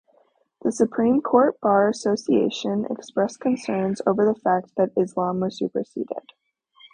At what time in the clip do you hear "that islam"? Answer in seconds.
4.75-5.41